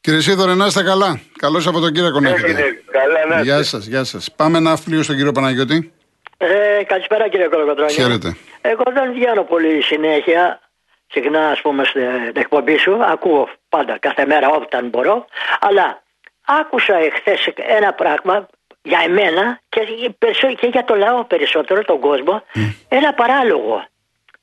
Κύριε 0.00 0.20
Σίδωρε, 0.20 0.54
να 0.54 0.66
είστε 0.66 0.82
καλά. 0.82 1.20
Καλό 1.38 1.60
Σαββατοκύριακο 1.60 2.20
να 2.20 2.28
έχετε. 2.28 2.46
Έγινε 2.50 2.82
καλά 2.90 3.26
να 3.36 3.42
Γεια 3.42 3.58
είστε. 3.58 3.64
σας, 3.76 3.86
γεια 3.86 4.04
σας. 4.04 4.32
Πάμε 4.36 4.58
ένα 4.58 4.70
αύριο 4.70 5.02
στον 5.02 5.16
κύριο 5.16 5.32
Παναγιώτη. 5.32 5.92
Ε, 6.36 6.82
καλησπέρα 6.86 7.28
κύριε 7.28 7.46
Κολοκοτρώνη. 7.48 7.92
Χαίρετε. 7.92 8.36
Εγώ 8.60 8.82
δεν 8.92 9.12
βγαίνω 9.12 9.42
πολύ 9.42 9.82
συνέχεια, 9.82 10.60
συχνά 11.06 11.48
ας 11.48 11.60
πούμε 11.60 11.84
στην 11.84 12.02
εκπομπή 12.34 12.76
σου, 12.76 12.98
ακούω 13.04 13.48
πάντα 13.68 13.98
κάθε 13.98 14.26
μέρα 14.26 14.48
όταν 14.50 14.88
μπορώ, 14.88 15.26
αλλά 15.60 16.02
άκουσα 16.44 16.94
εχθές 16.96 17.48
ένα 17.54 17.92
πράγμα 17.92 18.46
για 18.82 19.00
εμένα 19.06 19.60
και, 19.68 19.80
περισσο- 20.18 20.54
και 20.54 20.66
για 20.66 20.84
το 20.84 20.94
λαό 20.94 21.24
περισσότερο, 21.24 21.84
τον 21.84 22.00
κόσμο, 22.00 22.42
ένα 22.88 23.12
παράλογο, 23.14 23.84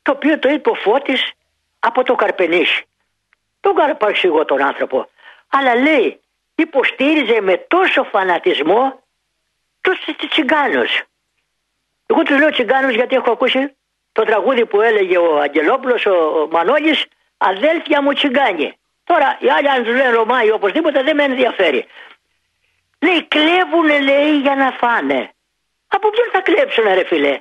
το 0.02 0.12
οποίο 0.12 0.38
το 0.38 0.48
είπε 0.48 0.70
ο 0.70 0.74
Φώτης 0.74 1.30
από 1.78 2.02
το 2.04 2.14
Καρπενήσι. 2.14 2.82
Τον 3.60 3.72
παρεξηγώ 3.98 4.44
τον 4.44 4.62
άνθρωπο. 4.62 5.08
Αλλά 5.48 5.74
λέει, 5.74 6.20
υποστήριζε 6.54 7.40
με 7.40 7.56
τόσο 7.56 8.04
φανατισμό 8.04 9.02
τους 9.80 10.00
τσι- 10.00 10.28
τσιγκάνους. 10.30 11.02
Εγώ 12.06 12.22
τους 12.22 12.38
λέω 12.38 12.50
τσιγκάνους 12.50 12.94
γιατί 12.94 13.14
έχω 13.14 13.30
ακούσει 13.30 13.76
το 14.12 14.24
τραγούδι 14.24 14.66
που 14.66 14.80
έλεγε 14.80 15.18
ο 15.18 15.38
Αγγελόπουλος, 15.40 16.06
ο 16.06 16.48
Μανώλης, 16.50 17.04
αδέλφια 17.36 18.02
μου 18.02 18.12
τσιγκάνι. 18.12 18.76
Τώρα 19.04 19.38
οι 19.40 19.50
άλλοι 19.50 19.68
αν 19.70 19.84
τους 19.84 19.94
λένε 19.94 20.10
Ρωμά 20.10 20.44
ή 20.44 20.50
οπωσδήποτε 20.50 21.02
δεν 21.02 21.16
με 21.16 21.22
ενδιαφέρει. 21.24 21.86
Λέει 23.00 23.24
κλέβουνε 23.28 24.00
λέει 24.00 24.38
για 24.38 24.54
να 24.54 24.70
φάνε. 24.70 25.32
Από 25.88 26.10
ποιον 26.10 26.28
θα 26.32 26.40
κλέψουνε 26.40 26.94
ρε 26.94 27.04
φίλε; 27.04 27.40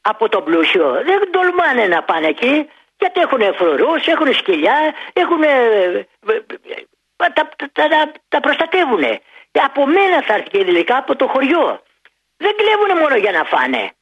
Από 0.00 0.28
τον 0.28 0.44
πλούσιο. 0.44 1.02
Δεν 1.04 1.30
τολμάνε 1.30 1.86
να 1.86 2.02
πάνε 2.02 2.26
εκεί 2.26 2.68
γιατί 2.98 3.20
έχουν 3.20 3.54
φρουρούς, 3.54 4.06
έχουν 4.06 4.34
σκυλιά, 4.34 4.94
έχουν... 5.12 5.42
Τα, 7.34 7.48
τα, 7.56 7.70
τα, 7.72 7.88
τα, 7.88 8.12
τα 8.28 8.40
προστατεύουνε. 8.40 9.20
Από 9.52 9.86
μένα 9.86 10.22
θα 10.22 10.34
έρθει 10.34 10.48
και 10.48 10.58
ειδικά 10.58 10.96
από 10.96 11.16
το 11.16 11.26
χωριό. 11.26 11.82
Δεν 12.36 12.56
κλέβουνε 12.56 13.00
μόνο 13.00 13.16
για 13.16 13.32
να 13.32 13.44
φάνε. 13.44 13.92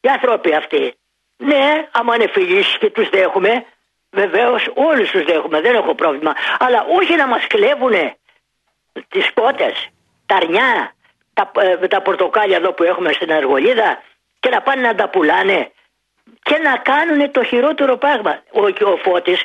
Οι 0.00 0.08
άνθρωποι 0.08 0.54
αυτοί. 0.54 0.94
Ναι, 1.36 1.88
άμα 1.92 2.14
είναι 2.14 2.28
φίλοι 2.28 2.64
και 2.78 2.90
τους 2.90 3.08
δέχομαι, 3.08 3.64
βεβαίως 4.10 4.70
όλους 4.74 5.10
τους 5.10 5.24
δέχομαι, 5.24 5.60
δεν 5.60 5.74
έχω 5.74 5.94
πρόβλημα. 5.94 6.34
Αλλά 6.58 6.86
όχι 6.88 7.14
να 7.16 7.26
μας 7.26 7.46
κλέβουνε 7.46 8.16
τις 9.08 9.32
πότες, 9.32 9.88
τα 10.26 10.36
αρνιά, 10.36 10.94
τα, 11.32 11.50
ε, 11.56 11.88
τα 11.88 12.02
πορτοκάλια 12.02 12.56
εδώ 12.56 12.72
που 12.72 12.82
έχουμε 12.82 13.12
στην 13.12 13.32
Αργολίδα 13.32 14.02
και 14.40 14.48
να 14.48 14.60
πάνε 14.60 14.80
να 14.80 14.94
τα 14.94 15.08
πουλάνε 15.08 15.72
και 16.42 16.58
να 16.58 16.76
κάνουν 16.76 17.30
το 17.30 17.44
χειρότερο 17.44 17.96
πράγμα. 17.96 18.42
Ο, 18.52 18.90
ο 18.90 18.96
Φώτης 18.96 19.44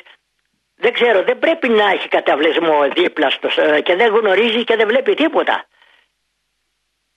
δεν 0.80 0.92
ξέρω, 0.92 1.22
δεν 1.24 1.38
πρέπει 1.38 1.68
να 1.68 1.90
έχει 1.90 2.08
καταβλισμό 2.08 2.76
δίπλα 2.96 3.30
στο, 3.30 3.48
ε, 3.62 3.80
και 3.80 3.94
δεν 3.96 4.14
γνωρίζει 4.14 4.64
και 4.64 4.76
δεν 4.76 4.86
βλέπει 4.88 5.14
τίποτα. 5.14 5.64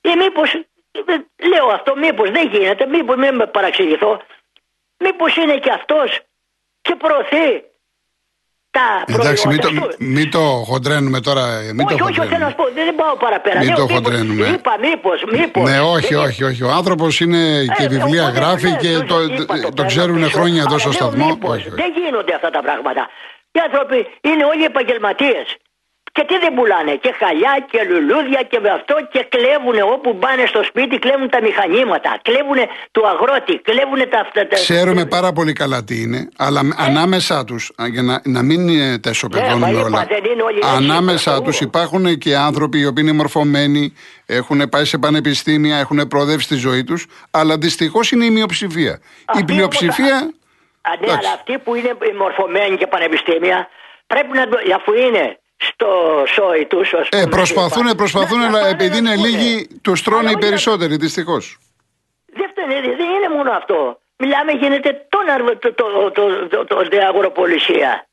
Ή 0.01 0.09
μήπως, 0.17 0.53
ε, 0.53 1.45
λέω 1.47 1.65
αυτό, 1.67 1.95
μήπως 1.95 2.29
δεν 2.31 2.49
γίνεται, 2.53 2.85
μήπως 2.87 3.15
μην 3.15 3.35
με 3.35 3.45
παραξηγηθώ, 3.45 4.21
μήπως 4.97 5.35
είναι 5.35 5.57
και 5.57 5.71
αυτός 5.71 6.19
και 6.81 6.95
προωθεί 6.95 7.63
τα 8.71 9.03
Εντάξει, 9.07 9.47
μην 9.47 9.57
προϊόντα 9.59 9.81
το, 9.81 9.87
του. 9.87 9.95
μην 10.03 10.31
το 10.31 10.39
χοντρένουμε 10.39 11.19
τώρα. 11.21 11.45
ε, 11.57 11.73
Μην 11.73 11.85
όχι, 11.87 11.97
το 11.97 12.03
όχι, 12.05 12.13
θέλω 12.13 12.27
να 12.27 12.29
χοντρένουμε. 12.29 12.49
σου 12.49 12.55
πω, 12.55 12.69
δεν 12.73 12.95
πάω 12.95 13.15
παραπέρα. 13.15 13.59
Μην 13.59 13.67
Λέω 13.67 13.75
το 13.75 13.81
μήπως- 13.81 13.97
χοντρένουμε. 14.03 14.47
Είπα 14.47 14.77
μήπως, 14.79 15.23
μήπως. 15.31 15.69
Ναι, 15.69 15.79
όχι, 15.81 16.13
Δεν- 16.15 16.23
όχι, 16.23 16.43
όχι. 16.43 16.63
Ο 16.63 16.71
άνθρωπος 16.71 17.19
είναι 17.19 17.65
και 17.77 17.83
Ε, 17.83 17.87
βιβλία 17.87 18.23
οπότε, 18.23 18.39
γράφει 18.39 18.69
ναι, 18.69 18.77
και 18.77 18.87
τους 18.99 19.07
το, 19.07 19.21
είπα, 19.21 19.59
το, 19.59 19.69
παίρνω 19.73 19.85
ξέρουν 19.85 20.15
πίσω. 20.15 20.29
χρόνια 20.29 20.59
εδώ 20.61 20.69
Αλλά 20.69 20.79
στο 20.79 20.89
λέω, 20.89 20.97
σταθμό. 20.99 21.25
μήπως, 21.25 21.49
Όχι, 21.55 21.67
όχι. 21.67 21.75
Δεν 21.75 21.91
γίνονται 22.03 22.33
αυτά 22.33 22.49
τα 22.49 22.61
πράγματα. 22.61 23.09
Οι 23.51 23.59
άνθρωποι 23.67 23.99
είναι 24.21 24.43
όλοι 24.51 24.63
επαγγελματίες. 24.63 25.47
Και 26.13 26.23
τι 26.27 26.37
δεν 26.39 26.53
πουλάνε, 26.53 26.95
και 26.95 27.11
χαλιά 27.19 27.65
και 27.71 27.79
λουλούδια 27.89 28.41
και 28.51 28.59
με 28.59 28.69
αυτό 28.69 28.95
και 29.11 29.25
κλέβουν 29.29 29.91
όπου 29.93 30.17
πάνε 30.17 30.45
στο 30.45 30.63
σπίτι, 30.63 30.99
κλέβουν 30.99 31.29
τα 31.29 31.41
μηχανήματα, 31.41 32.19
κλέβουν 32.21 32.57
του 32.91 33.07
αγρότη, 33.07 33.57
κλέβουν 33.67 34.09
τα 34.09 34.19
αυτά. 34.19 34.47
τα- 34.47 34.55
Ξέρουμε 34.55 35.05
πάρα 35.05 35.31
πολύ 35.33 35.53
καλά 35.53 35.83
τι 35.83 36.01
είναι, 36.01 36.29
αλλά 36.37 36.61
ανάμεσά 36.77 37.43
τους, 37.43 37.71
για 37.91 38.01
να, 38.01 38.21
να 38.23 38.41
μην 38.43 38.69
ε, 38.69 38.73
τα 38.73 38.99
Ναι, 39.03 39.11
ισοπεδώνουμε 39.11 39.57
μα 39.65 39.69
είπα, 39.69 39.81
όλα. 39.81 40.05
δεν 40.09 40.23
είναι 40.31 40.41
όλοι 40.41 40.57
έτσι, 40.57 40.69
Ανάμεσά 40.75 41.33
το 41.35 41.41
τους 41.41 41.55
ακούω. 41.55 41.67
υπάρχουν 41.67 42.17
και 42.17 42.35
άνθρωποι 42.35 42.79
οι 42.79 42.85
οποίοι 42.85 43.03
είναι 43.07 43.17
μορφωμένοι, 43.17 43.93
έχουν 44.25 44.69
πάει 44.69 44.85
σε 44.85 44.97
πανεπιστήμια, 44.97 45.77
έχουν 45.77 46.07
προοδεύσει 46.07 46.47
τη 46.47 46.55
ζωή 46.55 46.83
τους, 46.83 47.05
αλλά 47.31 47.57
δυστυχώς 47.57 48.11
είναι 48.11 48.25
η 48.25 48.29
μειοψηφία. 48.29 48.99
η 49.01 49.23
Αυτοί 49.25 49.43
πλειοψηφία. 49.43 50.31
Όμως, 50.85 50.97
Α, 50.97 50.99
ναι, 50.99 51.05
εντάξει. 51.05 51.25
αλλά 51.25 51.33
αυτοί 51.33 51.57
που 51.57 51.75
είναι 51.75 51.97
μορφωμένοι 52.17 52.77
και 52.77 52.87
πανεπιστήμια 52.87 53.67
πρέπει 54.07 54.37
να 54.37 54.47
το, 54.47 54.57
αφού 54.75 54.93
είναι 54.93 55.39
στο 55.57 55.87
σόι 56.27 56.65
τους. 56.65 56.91
Ε, 57.09 57.25
προσπαθούν, 57.29 57.95
προσπαθούν, 57.95 58.41
αλλά 58.41 58.67
επειδή 58.67 58.97
είναι 58.97 59.15
λίγοι, 59.15 59.67
τους 59.81 60.01
τρώνε 60.03 60.31
οι 60.31 60.37
περισσότεροι, 60.37 60.95
δυστυχώς. 60.95 61.57
Δεν 62.33 62.49
φταίνε, 62.49 62.73
δεν 62.81 63.09
είναι 63.09 63.29
μόνο 63.37 63.51
αυτό. 63.51 63.99
Μιλάμε, 64.17 64.51
γίνεται 64.51 65.05
τον 65.09 65.29
αρ- 65.29 65.57
το, 65.59 65.73
το, 65.73 66.11
το, 66.11 66.47
το, 66.47 66.65
το, 66.65 66.87
το 66.89 66.97
αγροπολισία. 67.07 68.05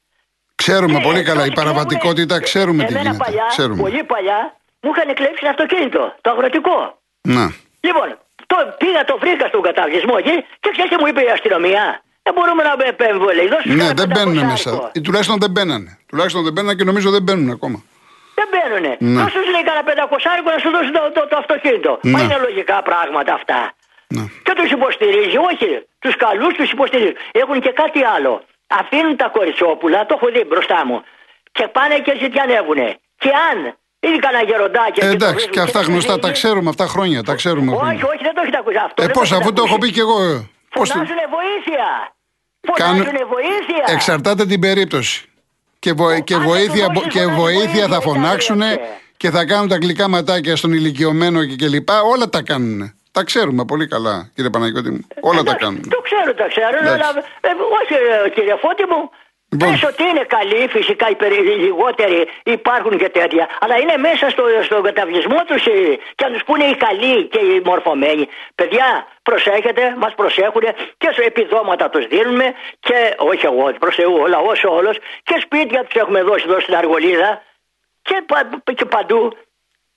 Ξέρουμε 0.55 0.99
Και 0.99 1.05
πολύ 1.05 1.23
καλά, 1.23 1.43
η 1.45 1.47
εκτός 1.47 1.65
παραβατικότητα 1.65 2.25
κλέβουνε- 2.25 2.45
ξέρουμε 2.45 2.85
τι 2.85 2.93
εμένα 2.93 3.11
γίνεται. 3.11 3.25
Παλιά, 3.25 3.45
Ξέρουμε. 3.49 3.83
Πολύ 3.83 4.05
παλιά 4.05 4.57
μου 4.83 4.91
είχαν 4.95 5.15
κλέψει 5.15 5.39
ένα 5.41 5.51
αυτοκίνητο, 5.51 6.15
το 6.21 6.31
αγροτικό. 6.31 6.99
Να. 7.21 7.45
Λοιπόν, 7.81 8.19
το 8.47 8.57
πήγα, 8.79 9.05
το 9.05 9.19
βρήκα 9.19 9.47
στον 9.47 9.63
καταβλισμό 9.63 10.15
εκεί 10.19 10.37
και 10.61 10.69
ξέρετε 10.75 10.95
τι 10.97 11.01
μου 11.03 11.07
είπε 11.11 11.21
η 11.23 11.31
αστυνομία; 11.37 12.03
Δεν 12.29 12.35
μπορούμε 12.37 12.63
να 12.69 12.73
επέμβουμε, 12.95 13.33
λέει. 13.39 13.49
Δώσε 13.55 13.69
Ναι, 13.69 13.75
κανένα 13.75 13.95
δεν 14.01 14.09
μπαίνουν 14.13 14.35
πεντακοσάρικο. 14.35 14.81
μέσα. 14.81 14.91
Ή 14.99 15.01
τουλάχιστον 15.07 15.37
δεν 15.45 15.51
μπαίνανε. 15.55 15.91
Τουλάχιστον 16.11 16.41
δεν 16.47 16.53
μπαίνανε 16.55 16.75
και 16.79 16.85
νομίζω 16.91 17.09
δεν 17.17 17.23
μπαίνουν 17.27 17.49
ακόμα. 17.57 17.79
Δεν 18.39 18.47
μπαίνουνε. 18.53 18.93
Ναι. 19.13 19.21
Δώσε 19.23 19.39
τους 19.45 19.51
λέει 19.55 19.65
κανένα 19.69 19.85
πεντακοσάρικο 19.91 20.49
να 20.55 20.59
σου 20.65 20.71
δώσει 20.77 20.91
το, 20.97 21.03
το, 21.17 21.23
το 21.31 21.37
αυτοκίνητο. 21.43 21.93
Μα 22.03 22.11
Ναι. 22.11 22.21
είναι 22.25 22.37
λογικά 22.47 22.77
πράγματα 22.89 23.31
αυτά. 23.39 23.59
Ναι. 24.17 24.25
Και 24.47 24.53
τους 24.59 24.71
υποστηρίζει, 24.77 25.37
όχι. 25.51 25.71
Τους 26.03 26.15
καλούς 26.25 26.53
τους 26.59 26.69
υποστηρίζει. 26.77 27.15
Έχουν 27.43 27.57
και 27.65 27.73
κάτι 27.83 28.01
άλλο. 28.15 28.33
Αφήνουν 28.81 29.15
τα 29.23 29.29
κοριτσόπουλα, 29.37 29.99
το 30.09 30.13
έχω 30.17 30.27
δει 30.35 30.43
μπροστά 30.51 30.79
μου. 30.89 30.99
Και 31.57 31.65
πάνε 31.77 31.97
και 32.07 32.13
ζητιανεύουνε. 32.23 32.89
Και 33.23 33.31
αν 33.51 33.59
είναι 34.07 34.19
κανένα 34.25 34.43
γεροντάκι. 34.49 34.99
Ε, 35.01 35.03
και 35.03 35.07
το 35.07 35.13
εντάξει, 35.19 35.33
βρίσκουν 35.35 35.53
και 35.57 35.61
αυτά 35.67 35.81
δεν 35.81 35.89
γνωστά 35.91 36.13
τους 36.13 36.23
τα 36.25 36.29
βγει, 36.29 36.37
ξέρουμε, 36.41 36.69
αυτά 36.75 36.87
χρόνια. 36.95 37.19
Τα 37.29 37.35
ξέρουμε 37.41 37.71
Όχι, 37.71 37.81
χρόνια. 37.81 38.05
όχι, 38.13 38.23
δεν 38.29 38.35
το 38.37 38.41
έχετε 38.45 38.59
ακούσει 38.63 38.79
αυτό. 38.87 38.99
Ε, 39.03 39.07
δεν 39.07 39.15
πώς, 39.17 39.23
έχετε 39.31 39.41
αφού 39.43 39.51
το 39.57 39.63
έχω 39.67 39.75
ακούσει. 39.75 39.91
πει 39.91 39.97
κι 39.97 40.03
εγώ. 40.07 40.17
ε, 40.31 40.35
Πώς 40.77 40.89
το- 40.89 40.95
Φωνάζουνε 40.95 41.25
βοήθεια. 41.39 41.87
Κάνουν- 42.75 42.97
Φωνάζουνε 43.05 43.25
βοήθεια. 43.25 43.85
Εξαρτάται 43.95 44.47
την 44.47 44.61
περίπτωση. 44.61 45.23
Και, 45.79 45.93
βο- 45.93 46.21
και 46.21 46.35
αν 46.35 46.41
δεν 46.41 46.49
βοήθεια, 46.49 46.87
του 46.87 46.93
δώσεις 46.95 47.13
και 47.13 47.21
φωνάζει 47.21 47.41
βοήθεια 47.41 47.83
θα 47.83 47.89
βοήθεια, 47.89 48.01
φωνάξουν 48.01 48.57
κοιτάξτε. 48.61 48.89
και 49.17 49.31
θα 49.31 49.45
κάνουν 49.45 49.69
τα 49.69 49.77
γλυκά 49.77 50.09
ματάκια 50.09 50.57
στον 50.57 50.73
ηλικιωμένο 50.73 51.45
και 51.45 51.57
κλπ. 51.67 51.89
Όλα 52.13 52.29
τα 52.29 52.43
κάνουν. 52.43 52.93
Τα 53.13 53.25
ξέρουμε 53.25 53.65
πολύ 53.65 53.87
καλά, 53.89 54.31
κύριε 54.35 54.51
Παναγιώτη 54.51 54.91
μου. 54.91 55.01
Όλα 55.21 55.43
τα 55.43 55.51
Εντάξει, 55.51 55.65
κάνουν. 55.65 55.89
Το 55.89 56.01
ξέρω, 56.01 56.35
τα 56.35 56.47
ξέρω, 56.49 56.67
Εντάξει. 56.81 56.93
αλλά 56.93 57.09
ε, 57.41 57.49
όχι 57.83 57.95
ε, 58.27 58.29
κύριε 58.31 58.55
Φώτη 58.63 58.83
μου, 58.91 59.11
Λοιπόν. 59.51 59.71
Πες 59.71 59.83
ότι 59.83 60.03
είναι 60.11 60.25
καλοί, 60.37 60.69
φυσικά 60.69 61.09
οι 61.11 61.15
περι- 61.15 61.47
οι 61.51 61.57
λιγότεροι 61.67 62.29
υπάρχουν 62.45 62.99
και 62.99 63.09
τέτοια, 63.09 63.49
αλλά 63.61 63.79
είναι 63.81 63.97
μέσα 63.97 64.31
στο, 64.31 64.43
στον 64.63 64.83
καταβλισμό 64.83 65.41
τους 65.47 65.63
και 66.15 66.25
αν 66.25 66.33
τους 66.33 66.45
πούνε 66.45 66.65
οι 66.65 66.77
καλοί 66.77 67.25
και 67.27 67.39
οι 67.39 67.63
μορφωμένοι. 67.65 68.29
Παιδιά, 68.55 69.07
προσέχετε, 69.23 69.95
μας 69.99 70.15
προσέχουν 70.15 70.63
και 70.99 71.09
σε 71.15 71.23
επιδόματα 71.23 71.91
τους 71.91 72.07
δίνουμε 72.07 72.47
και 72.81 73.15
όχι 73.17 73.47
εγώ, 73.47 73.73
προς 73.79 73.95
Θεού, 73.95 74.15
ο 74.23 74.27
λαός 74.27 74.65
όλος 74.65 74.97
και 75.23 75.37
σπίτια 75.45 75.85
τους 75.85 76.01
έχουμε 76.03 76.23
δώσει 76.23 76.45
εδώ 76.49 76.61
στην 76.61 76.75
Αργολίδα 76.75 77.43
και, 78.03 78.23
πα- 78.27 78.73
και 78.75 78.85
παντού. 78.85 79.37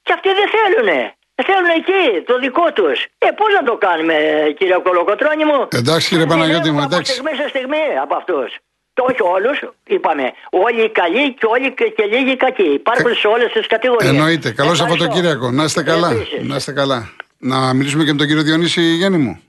Και 0.03 0.13
αυτοί 0.13 0.29
δεν 0.33 0.47
θέλουνε. 0.55 1.13
Θέλουν 1.45 1.69
εκεί 1.79 2.21
το 2.21 2.39
δικό 2.39 2.71
τους. 2.73 3.05
Ε, 3.17 3.27
πώς 3.31 3.53
να 3.53 3.63
το 3.63 3.77
κάνουμε, 3.77 4.15
κύριε 4.57 4.77
Κολοκοτρόνη 4.77 5.45
μου; 5.45 5.67
Εντάξει, 5.71 6.07
κύριε 6.09 6.25
Παναγιώτη 6.25 6.57
μου, 6.57 6.63
Ζηλεύουμε 6.63 6.83
από 6.83 6.93
εντάξει. 6.93 7.11
στιγμής 7.11 7.35
σε 7.41 7.47
στιγμή 7.47 7.83
από 8.01 8.15
αυτούς. 8.15 8.49
Και 8.93 9.01
όχι 9.07 9.21
όλους, 9.21 9.59
είπαμε. 9.87 10.31
Όλοι 10.49 10.83
οι 10.83 10.89
καλοί 10.89 11.33
και 11.33 11.45
όλοι 11.49 11.73
και, 11.73 11.83
και 11.83 12.03
λίγοι 12.05 12.37
κακοί. 12.37 12.63
Υπάρχουν 12.63 13.15
σε 13.15 13.27
όλες 13.27 13.51
τις 13.51 13.67
κατηγορίες. 13.67 14.11
Εννοείται. 14.11 14.51
Καλό 14.51 14.75
Σαββατοκύριακο. 14.75 15.51
Να 15.51 15.63
είστε 15.63 15.83
καλά. 15.83 16.11
Να 16.41 16.55
είστε 16.55 16.71
καλά. 16.71 17.09
Να 17.37 17.73
μιλήσουμε 17.73 18.03
και 18.03 18.11
με 18.11 18.17
τον 18.17 18.27
κύριο 18.27 18.43
Διονύση 18.43 18.81
Γέννη 18.81 19.17
μου. 19.17 19.41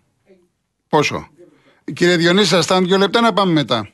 Πόσο; 0.89 1.29
Κύριε 1.95 2.17
Διονύση, 2.17 2.55
θα 2.55 2.63
στάνε 2.63 2.87
δύο 2.87 2.97
λεπτά 2.97 3.21
να 3.21 3.33
πάμε 3.33 3.53
μετά. 3.53 3.89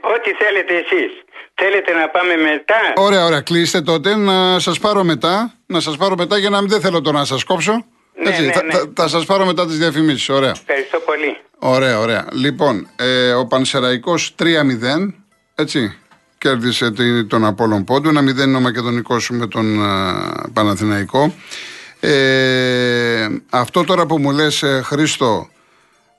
Ό,τι 0.00 0.30
θέλετε 0.44 0.74
εσείς. 0.74 1.12
Θέλετε 1.54 1.92
να 1.92 2.08
πάμε 2.08 2.36
μετά; 2.36 2.74
Ωραία, 2.96 3.24
ωραία. 3.24 3.40
Κλείστε 3.40 3.80
τότε 3.80 4.16
να 4.16 4.58
σας 4.58 4.78
πάρω 4.78 5.04
μετά. 5.04 5.52
Να 5.66 5.80
σας 5.80 5.96
πάρω 5.96 6.14
μετά 6.16 6.38
για 6.38 6.50
να 6.50 6.60
μην 6.60 6.70
δεν 6.70 6.80
θέλω 6.80 7.00
τώρα 7.00 7.18
να 7.18 7.24
σας 7.24 7.44
κόψω. 7.44 7.84
Ναι, 8.22 8.28
Έτσι, 8.30 8.42
ναι, 8.46 8.52
θα, 8.52 8.62
ναι. 8.62 8.72
θα, 8.72 8.84
θα 8.94 9.08
σας 9.08 9.24
πάρω 9.24 9.46
μετά 9.46 9.66
τις 9.66 9.78
διαφημίσεις. 9.78 10.28
Ωραία. 10.28 10.50
Ευχαριστώ 10.68 10.98
πολύ. 10.98 11.36
Ωραία, 11.58 11.98
ωραία. 11.98 12.26
Λοιπόν, 12.32 12.88
ε, 12.96 13.32
ο 13.32 13.46
Πανσεραϊκός 13.46 14.34
3-0, 14.38 15.14
έτσι, 15.54 15.96
κέρδισε 16.38 16.90
την- 16.92 17.28
τον 17.28 17.44
Απόλλων 17.44 17.84
Πόντου. 17.84 18.08
Ένα 18.08 18.20
0 18.22 18.44
είναι 18.44 18.56
ο 18.56 18.60
Μακεδονικός 18.60 19.30
με 19.30 19.46
τον 19.46 19.82
ε, 19.84 19.88
Παναθηναϊκό. 20.52 21.34
Ε, 22.00 23.26
αυτό 23.50 23.84
τώρα 23.84 24.06
που 24.06 24.18
μου 24.18 24.30
λες, 24.30 24.62
ε, 24.62 24.80
Χρήστο, 24.84 25.48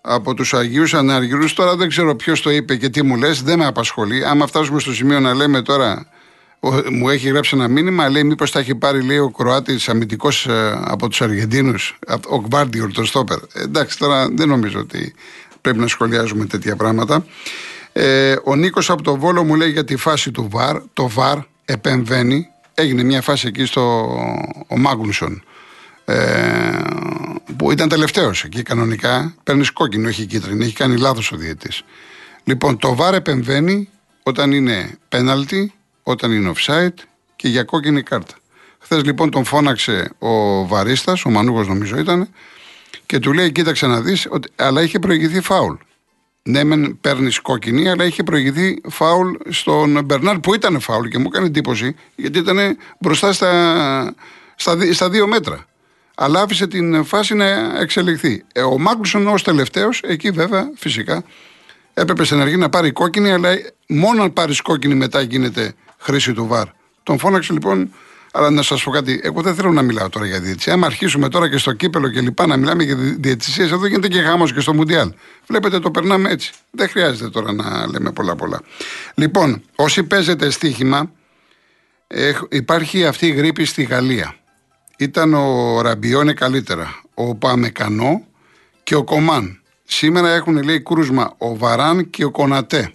από 0.01 0.33
τους 0.33 0.53
Αγίους 0.53 0.93
Αναργυρούς, 0.93 1.53
τώρα 1.53 1.75
δεν 1.75 1.89
ξέρω 1.89 2.15
ποιος 2.15 2.41
το 2.41 2.49
είπε 2.49 2.75
και 2.75 2.89
τι 2.89 3.03
μου 3.03 3.15
λες, 3.15 3.41
δεν 3.41 3.57
με 3.59 3.65
απασχολεί. 3.65 4.25
Άμα 4.25 4.47
φτάσουμε 4.47 4.79
στο 4.79 4.93
σημείο 4.93 5.19
να 5.19 5.33
λέμε 5.33 5.61
τώρα, 5.61 5.91
ο- 5.93 6.07
μου 6.91 7.09
έχει 7.09 7.27
γράψει 7.29 7.55
ένα 7.55 7.67
μήνυμα, 7.67 8.09
λέει 8.09 8.23
μήπως 8.23 8.51
τα 8.51 8.59
έχει 8.59 8.75
πάρει 8.75 9.03
λέει, 9.03 9.17
ο 9.17 9.29
Κροάτης 9.29 9.89
αμυντικός 9.89 10.47
ε, 10.47 10.79
από 10.83 11.07
τους 11.07 11.21
Αργεντίνους, 11.21 11.97
από- 12.07 12.35
ο 12.35 12.39
Γκβάρντιορ, 12.41 12.91
το 12.91 13.05
στόπερ. 13.05 13.37
Ε, 13.37 13.61
εντάξει, 13.61 13.97
τώρα 13.97 14.29
δεν 14.29 14.47
νομίζω 14.47 14.79
ότι 14.79 15.13
πρέπει 15.61 15.77
να 15.79 15.87
σχολιάζουμε 15.87 16.45
τέτοια 16.45 16.75
πράγματα. 16.75 17.25
Ε, 17.93 18.35
ο 18.43 18.55
Νίκος 18.55 18.89
από 18.89 19.01
το 19.01 19.17
Βόλο 19.17 19.43
μου 19.43 19.55
λέει 19.55 19.69
για 19.71 19.83
τη 19.83 19.95
φάση 19.95 20.31
του 20.31 20.47
ΒΑΡ, 20.51 20.81
το 20.93 21.07
ΒΑΡ 21.07 21.37
επεμβαίνει, 21.65 22.47
έγινε 22.73 23.03
μια 23.03 23.21
φάση 23.21 23.47
εκεί 23.47 23.65
στο 23.65 23.81
ο 24.67 24.77
Μάγνουσον 24.77 25.43
ε, 26.05 26.15
που 27.57 27.71
ήταν 27.71 27.89
τελευταίος 27.89 28.43
εκεί 28.43 28.61
κανονικά. 28.61 29.35
Παίρνεις 29.43 29.71
κόκκινο, 29.71 30.07
όχι 30.07 30.25
κίτρινη. 30.25 30.65
Έχει 30.65 30.73
κάνει 30.73 30.97
λάθος 30.97 31.31
ο 31.31 31.35
διαιτή. 31.35 31.69
Λοιπόν, 32.43 32.77
το 32.77 32.95
βάρ 32.95 33.13
επεμβαίνει 33.13 33.89
όταν 34.23 34.51
είναι 34.51 34.97
πέναλτι, 35.09 35.73
όταν 36.07 36.31
είναι 36.31 36.51
offside 36.55 37.03
και 37.35 37.47
για 37.47 37.63
κόκκινη 37.63 38.01
κάρτα. 38.01 38.33
Χθες 38.79 39.03
λοιπόν 39.03 39.29
τον 39.29 39.45
φώναξε 39.45 40.11
ο 40.19 40.65
Βαρίστας, 40.67 41.25
ο 41.25 41.29
Μανούγος 41.29 41.67
νομίζω 41.67 41.97
ήταν, 41.97 42.29
και 43.05 43.19
του 43.19 43.33
λέει: 43.33 43.51
Κοίταξε 43.51 43.87
να 43.87 44.01
δεις, 44.01 44.27
αλλά 44.55 44.81
είχε 44.81 44.99
προηγηθεί 44.99 45.41
φάουλ. 45.41 45.73
Ναι, 46.43 46.63
μεν 46.63 46.97
παίρνεις 47.01 47.39
κόκκινη, 47.39 47.89
αλλά 47.89 48.05
είχε 48.05 48.23
προηγηθεί 48.23 48.81
φάουλ 48.89 49.31
στον 49.49 50.03
Μπερνάρ 50.03 50.39
που 50.39 50.53
ήταν 50.53 50.79
φάουλ 50.79 51.07
και 51.07 51.17
μου 51.17 51.25
έκανε 51.27 51.45
εντύπωση 51.45 51.95
γιατί 52.15 52.39
ήταν 52.39 52.77
μπροστά 52.99 53.33
στα, 53.33 54.15
στα, 54.55 54.75
δι- 54.75 54.93
στα 54.93 55.09
δύο 55.09 55.27
μέτρα. 55.27 55.65
Αλλά 56.15 56.41
άφησε 56.41 56.67
την 56.67 57.03
φάση 57.03 57.33
να 57.35 57.45
εξελιχθεί. 57.79 58.43
Ε, 58.53 58.61
ο 58.61 58.77
Μάγκλουσον 58.77 59.27
ως 59.27 59.43
τελευταίος, 59.43 60.01
εκεί 60.03 60.31
βέβαια 60.31 60.71
φυσικά 60.75 61.23
έπρεπε 61.93 62.23
στην 62.23 62.41
αρχή 62.41 62.57
να 62.57 62.69
πάρει 62.69 62.91
κόκκινη, 62.91 63.31
αλλά 63.31 63.49
μόνο 63.87 64.23
αν 64.23 64.33
πάρεις 64.33 64.61
κόκκινη 64.61 64.95
μετά 64.95 65.21
γίνεται 65.21 65.73
χρήση 66.07 66.33
του 66.33 66.47
βαρ. 66.47 66.67
Τον 67.03 67.19
φώναξε 67.19 67.53
λοιπόν. 67.53 67.93
Αλλά 68.31 68.49
να 68.49 68.61
σας 68.61 68.83
πω 68.83 68.91
κάτι, 68.91 69.19
εγώ 69.23 69.41
δεν 69.41 69.55
θέλω 69.55 69.71
να 69.71 69.81
μιλάω 69.81 70.09
τώρα 70.09 70.25
για 70.25 70.39
διαιτησία. 70.39 70.73
Άμα 70.73 70.85
αρχίσουμε 70.85 71.29
τώρα 71.29 71.49
και 71.49 71.57
στο 71.57 71.73
κύπελο 71.73 72.09
και 72.09 72.21
λοιπά 72.21 72.47
να 72.47 72.57
μιλάμε 72.57 72.83
για 72.83 72.95
διαιτησίες, 72.95 73.71
εδώ 73.71 73.85
γίνεται 73.87 74.07
και 74.07 74.21
χάμο 74.21 74.47
και 74.47 74.59
στο 74.59 74.73
Μουντιάλ. 74.73 75.11
Βλέπετε, 75.47 75.79
το 75.79 75.91
περνάμε 75.91 76.29
έτσι. 76.29 76.51
Δεν 76.71 76.89
χρειάζεται 76.89 77.29
τώρα 77.29 77.53
να 77.53 77.87
λέμε 77.87 78.11
πολλά 78.11 78.35
πολλά. 78.35 78.61
Λοιπόν, 79.15 79.61
όσοι 79.75 80.03
παίζετε 80.03 80.49
στοίχημα, 80.49 81.11
έχ- 82.07 82.41
υπάρχει 82.49 83.05
αυτή 83.05 83.27
η 83.27 83.31
γρήπη 83.31 83.65
στη 83.65 83.83
Γαλλία. 83.83 84.35
Ήταν 84.97 85.33
ο 85.33 85.81
Ραμπιόνε 85.81 86.33
καλύτερα, 86.33 87.01
ο 87.13 87.35
Παμεκανό 87.35 88.25
και 88.83 88.95
ο 88.95 89.03
Κομάν. 89.03 89.61
Σήμερα 89.83 90.29
έχουν 90.29 90.63
λέει 90.63 90.81
κρούσμα 90.81 91.33
ο 91.37 91.57
Βαράν 91.57 92.09
και 92.09 92.23
ο 92.23 92.31
Κονατέ. 92.31 92.91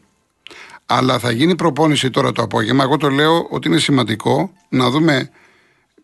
Αλλά 0.95 1.19
θα 1.19 1.31
γίνει 1.31 1.55
προπόνηση 1.55 2.11
τώρα 2.11 2.33
το 2.33 2.43
απόγευμα. 2.43 2.83
Εγώ 2.83 2.97
το 2.97 3.09
λέω 3.09 3.47
ότι 3.51 3.69
είναι 3.69 3.79
σημαντικό 3.79 4.53
να 4.69 4.91
δούμε 4.91 5.31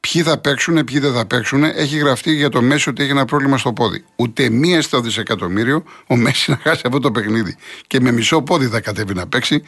ποιοι 0.01 0.23
θα 0.23 0.39
παίξουν, 0.39 0.85
ποιοι 0.85 0.99
δεν 0.99 1.13
θα 1.13 1.27
παίξουν. 1.27 1.65
Έχει 1.65 1.99
γραφτεί 1.99 2.33
για 2.35 2.49
το 2.49 2.63
Μέση 2.63 2.89
ότι 2.89 3.03
έχει 3.03 3.11
ένα 3.11 3.25
πρόβλημα 3.25 3.59
στο 3.59 3.73
πόδι. 3.73 4.05
Ούτε 4.17 4.49
μία 4.49 4.83
στο 4.83 5.01
δισεκατομμύριο 5.01 5.85
ο 6.07 6.17
Μέση 6.17 6.51
να 6.51 6.57
χάσει 6.57 6.83
αυτό 6.85 7.01
το 7.01 7.11
παιχνίδι. 7.11 7.57
Και 7.87 8.01
με 8.01 8.13
μισό 8.13 8.43
πόδι 8.43 8.67
θα 8.67 8.81
κατέβει 8.81 9.15
να 9.15 9.27
παίξει. 9.27 9.63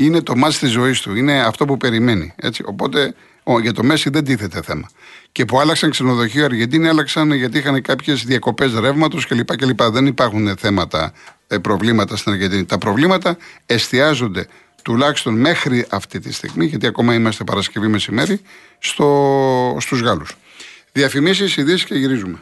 Είναι 0.00 0.22
το 0.22 0.36
μάτι 0.36 0.58
της 0.58 0.70
ζωής 0.70 1.00
του. 1.00 1.14
Είναι 1.14 1.40
αυτό 1.40 1.64
που 1.64 1.76
περιμένει. 1.76 2.32
Έτσι. 2.36 2.62
Οπότε 2.66 3.14
ο, 3.42 3.60
για 3.60 3.72
το 3.72 3.82
Μέση 3.82 4.10
δεν 4.10 4.24
τίθεται 4.24 4.62
θέμα. 4.62 4.90
Και 5.32 5.44
που 5.44 5.60
άλλαξαν 5.60 5.90
ξενοδοχείο 5.90 6.44
Αργεντίνοι, 6.44 6.88
άλλαξαν 6.88 7.32
γιατί 7.32 7.58
είχαν 7.58 7.82
κάποιες 7.82 8.24
διακοπές 8.24 8.72
ρεύματος 8.74 9.26
κλπ, 9.26 9.56
κλπ. 9.56 9.82
Δεν 9.82 10.06
υπάρχουν 10.06 10.56
θέματα, 10.56 11.12
ε, 11.46 11.58
προβλήματα 11.58 12.16
στην 12.16 12.32
Αργεντινή. 12.32 12.64
Τα 12.64 12.78
προβλήματα 12.78 13.36
εστιάζονται 13.66 14.46
τουλάχιστον 14.82 15.34
μέχρι 15.34 15.86
αυτή 15.88 16.20
τη 16.20 16.32
στιγμή, 16.32 16.66
γιατί 16.66 16.86
ακόμα 16.86 17.14
είμαστε 17.14 17.44
Παρασκευή 17.44 17.88
μεσημέρι, 17.88 18.40
στο, 18.78 19.76
στους 19.80 20.00
Γάλλους. 20.00 20.36
Διαφημίσεις, 20.92 21.56
ειδήσεις 21.56 21.84
και 21.84 21.94
γυρίζουμε. 21.94 22.38